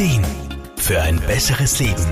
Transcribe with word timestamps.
Ideen 0.00 0.24
für 0.78 1.02
ein 1.02 1.20
besseres 1.20 1.78
Leben. 1.78 2.06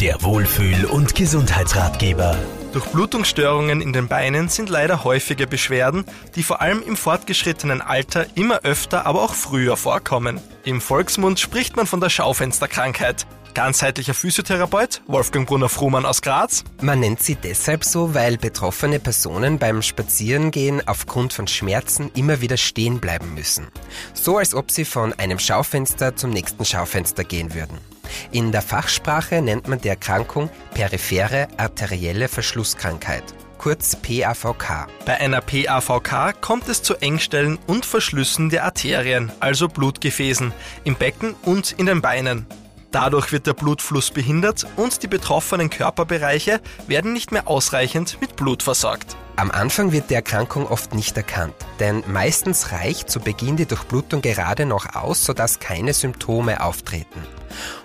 Der 0.00 0.22
Wohlfühl- 0.22 0.86
und 0.86 1.14
Gesundheitsratgeber. 1.14 2.34
Durchblutungsstörungen 2.72 3.82
in 3.82 3.92
den 3.92 4.08
Beinen 4.08 4.48
sind 4.48 4.70
leider 4.70 5.04
häufige 5.04 5.46
Beschwerden, 5.46 6.06
die 6.36 6.42
vor 6.42 6.62
allem 6.62 6.82
im 6.82 6.96
fortgeschrittenen 6.96 7.82
Alter 7.82 8.24
immer 8.34 8.60
öfter, 8.62 9.04
aber 9.04 9.20
auch 9.20 9.34
früher 9.34 9.76
vorkommen. 9.76 10.40
Im 10.64 10.80
Volksmund 10.80 11.38
spricht 11.38 11.76
man 11.76 11.86
von 11.86 12.00
der 12.00 12.08
Schaufensterkrankheit. 12.08 13.26
Ganzheitlicher 13.58 14.14
Physiotherapeut 14.14 15.02
Wolfgang 15.08 15.44
Brunner-Frumann 15.44 16.06
aus 16.06 16.22
Graz. 16.22 16.62
Man 16.80 17.00
nennt 17.00 17.20
sie 17.20 17.34
deshalb 17.34 17.82
so, 17.82 18.14
weil 18.14 18.36
betroffene 18.36 19.00
Personen 19.00 19.58
beim 19.58 19.82
Spazierengehen 19.82 20.86
aufgrund 20.86 21.32
von 21.32 21.48
Schmerzen 21.48 22.08
immer 22.14 22.40
wieder 22.40 22.56
stehen 22.56 23.00
bleiben 23.00 23.34
müssen. 23.34 23.66
So 24.14 24.38
als 24.38 24.54
ob 24.54 24.70
sie 24.70 24.84
von 24.84 25.12
einem 25.14 25.40
Schaufenster 25.40 26.14
zum 26.14 26.30
nächsten 26.30 26.64
Schaufenster 26.64 27.24
gehen 27.24 27.52
würden. 27.52 27.76
In 28.30 28.52
der 28.52 28.62
Fachsprache 28.62 29.42
nennt 29.42 29.66
man 29.66 29.80
die 29.80 29.88
Erkrankung 29.88 30.50
periphere 30.74 31.48
arterielle 31.56 32.28
Verschlusskrankheit, 32.28 33.24
kurz 33.58 33.96
PAVK. 33.96 34.86
Bei 35.04 35.16
einer 35.16 35.40
PAVK 35.40 36.40
kommt 36.40 36.68
es 36.68 36.84
zu 36.84 36.94
Engstellen 36.94 37.58
und 37.66 37.84
Verschlüssen 37.84 38.50
der 38.50 38.66
Arterien, 38.66 39.32
also 39.40 39.66
Blutgefäßen, 39.66 40.52
im 40.84 40.94
Becken 40.94 41.34
und 41.42 41.72
in 41.72 41.86
den 41.86 42.00
Beinen. 42.00 42.46
Dadurch 42.90 43.32
wird 43.32 43.46
der 43.46 43.52
Blutfluss 43.52 44.10
behindert 44.10 44.66
und 44.76 45.02
die 45.02 45.08
betroffenen 45.08 45.68
Körperbereiche 45.68 46.60
werden 46.86 47.12
nicht 47.12 47.32
mehr 47.32 47.46
ausreichend 47.46 48.18
mit 48.20 48.36
Blut 48.36 48.62
versorgt. 48.62 49.16
Am 49.36 49.50
Anfang 49.50 49.92
wird 49.92 50.10
die 50.10 50.14
Erkrankung 50.14 50.66
oft 50.66 50.94
nicht 50.94 51.16
erkannt, 51.16 51.54
denn 51.78 52.02
meistens 52.08 52.72
reicht 52.72 53.10
zu 53.10 53.20
Beginn 53.20 53.56
die 53.56 53.66
Durchblutung 53.66 54.22
gerade 54.22 54.66
noch 54.66 54.96
aus, 54.96 55.24
sodass 55.24 55.60
keine 55.60 55.92
Symptome 55.92 56.62
auftreten. 56.62 57.22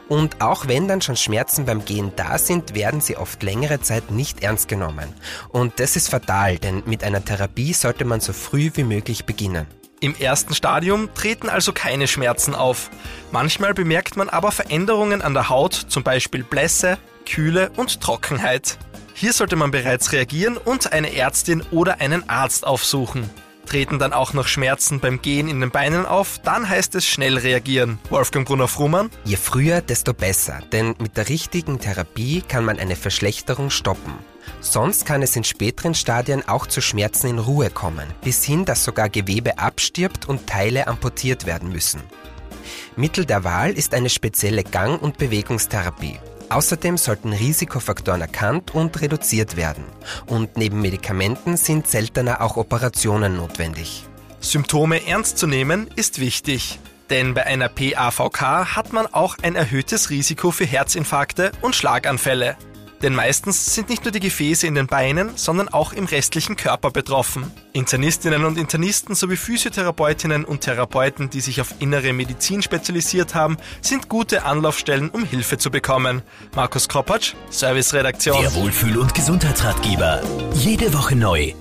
Und 0.08 0.42
auch 0.42 0.68
wenn 0.68 0.88
dann 0.88 1.02
schon 1.02 1.16
Schmerzen 1.16 1.66
beim 1.66 1.86
Gehen 1.86 2.12
da 2.16 2.38
sind, 2.38 2.74
werden 2.74 3.02
sie 3.02 3.18
oft 3.18 3.44
längere 3.44 3.82
Zeit 3.82 4.10
nicht 4.10 4.42
ernst 4.42 4.68
genommen. 4.68 5.14
Und 5.50 5.80
das 5.80 5.96
ist 5.96 6.10
fatal, 6.10 6.58
denn 6.58 6.82
mit 6.86 7.04
einer 7.04 7.24
Therapie 7.24 7.74
sollte 7.74 8.06
man 8.06 8.20
so 8.20 8.34
früh 8.34 8.72
wie 8.74 8.84
möglich 8.84 9.26
beginnen. 9.26 9.68
Im 10.04 10.16
ersten 10.16 10.54
Stadium 10.54 11.14
treten 11.14 11.48
also 11.48 11.72
keine 11.72 12.10
Schmerzen 12.10 12.56
auf. 12.56 12.90
Manchmal 13.32 13.74
bemerkt 13.74 14.18
man 14.18 14.28
aber 14.28 14.52
Veränderungen 14.52 15.22
an 15.22 15.34
der 15.34 15.48
Haut, 15.48 15.74
zum 15.74 16.04
Beispiel 16.04 16.44
Blässe, 16.44 16.98
Kühle 17.26 17.72
und 17.78 18.02
Trockenheit. 18.02 18.78
Hier 19.14 19.32
sollte 19.32 19.56
man 19.56 19.72
bereits 19.72 20.12
reagieren 20.12 20.58
und 20.58 20.92
eine 20.92 21.16
Ärztin 21.16 21.64
oder 21.72 22.02
einen 22.02 22.28
Arzt 22.28 22.68
aufsuchen. 22.68 23.30
Treten 23.74 23.98
dann 23.98 24.14
auch 24.14 24.34
noch 24.34 24.46
Schmerzen 24.46 25.00
beim 25.00 25.20
Gehen 25.20 25.48
in 25.48 25.60
den 25.60 25.72
Beinen 25.72 26.06
auf, 26.06 26.38
dann 26.44 26.70
heißt 26.70 26.94
es 26.94 27.08
schnell 27.08 27.40
reagieren. 27.40 27.98
Wolfgang 28.12 28.48
Brunner-Frumann. 28.48 29.10
Je 29.26 29.36
früher, 29.36 29.82
desto 29.82 30.14
besser, 30.14 30.60
denn 30.72 30.94
mit 31.00 31.18
der 31.18 31.28
richtigen 31.28 31.80
Therapie 31.80 32.44
kann 32.48 32.66
man 32.66 32.78
eine 32.78 32.96
Verschlechterung 32.96 33.72
stoppen. 33.72 34.14
Sonst 34.62 35.08
kann 35.08 35.24
es 35.24 35.36
in 35.36 35.44
späteren 35.44 35.96
Stadien 35.96 36.48
auch 36.48 36.68
zu 36.68 36.82
Schmerzen 36.82 37.26
in 37.26 37.40
Ruhe 37.40 37.72
kommen, 37.72 38.06
bis 38.24 38.44
hin, 38.44 38.64
dass 38.64 38.84
sogar 38.84 39.10
Gewebe 39.10 39.58
abstirbt 39.58 40.30
und 40.30 40.46
Teile 40.46 40.86
amputiert 40.86 41.48
werden 41.48 41.72
müssen. 41.72 42.04
Mittel 42.96 43.26
der 43.26 43.44
Wahl 43.44 43.72
ist 43.72 43.96
eine 43.96 44.12
spezielle 44.12 44.64
Gang- 44.64 45.02
und 45.02 45.18
Bewegungstherapie. 45.18 46.20
Außerdem 46.54 46.98
sollten 46.98 47.34
Risikofaktoren 47.34 48.22
erkannt 48.22 48.76
und 48.76 49.02
reduziert 49.02 49.58
werden. 49.58 49.84
Und 50.28 50.56
neben 50.56 50.82
Medikamenten 50.82 51.58
sind 51.58 51.88
seltener 51.88 52.42
auch 52.42 52.58
Operationen 52.58 53.36
notwendig. 53.38 54.06
Symptome 54.40 55.08
ernst 55.08 55.40
zu 55.40 55.48
nehmen 55.48 55.90
ist 55.96 56.20
wichtig. 56.20 56.80
Denn 57.10 57.34
bei 57.34 57.46
einer 57.46 57.70
PAVK 57.70 58.76
hat 58.76 58.94
man 58.94 59.08
auch 59.08 59.38
ein 59.42 59.56
erhöhtes 59.56 60.12
Risiko 60.12 60.52
für 60.52 60.66
Herzinfarkte 60.66 61.52
und 61.62 61.76
Schlaganfälle. 61.76 62.56
Denn 63.04 63.14
meistens 63.14 63.76
sind 63.76 63.90
nicht 63.90 64.06
nur 64.06 64.12
die 64.12 64.22
Gefäße 64.22 64.66
in 64.66 64.76
den 64.76 64.88
Beinen, 64.88 65.32
sondern 65.36 65.68
auch 65.68 65.92
im 65.92 66.06
restlichen 66.06 66.56
Körper 66.56 66.90
betroffen. 66.90 67.52
Internistinnen 67.74 68.46
und 68.46 68.58
Internisten 68.58 69.14
sowie 69.14 69.36
Physiotherapeutinnen 69.36 70.46
und 70.46 70.62
Therapeuten, 70.62 71.30
die 71.30 71.42
sich 71.42 71.60
auf 71.60 71.76
innere 71.80 72.14
Medizin 72.14 72.62
spezialisiert 72.62 73.36
haben, 73.36 73.58
sind 73.82 74.08
gute 74.08 74.46
Anlaufstellen, 74.46 75.10
um 75.10 75.26
Hilfe 75.26 75.58
zu 75.58 75.70
bekommen. 75.70 76.22
Markus 76.56 76.88
Kropatsch, 76.88 77.34
Serviceredaktion. 77.50 78.42
Der 78.42 78.56
Wohlfühl- 78.56 78.98
und 78.98 79.14
Gesundheitsratgeber. 79.14 80.22
Jede 80.54 80.94
Woche 80.94 81.16
neu 81.16 81.54